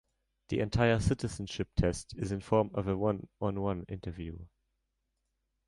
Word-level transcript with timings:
The 0.49 0.61
entire 0.61 0.99
citizenship 0.99 1.69
test 1.75 2.15
is 2.17 2.31
in 2.31 2.39
the 2.39 2.43
form 2.43 2.71
of 2.73 2.87
a 2.87 2.97
one-on-one 2.97 3.83
interview. 3.87 4.39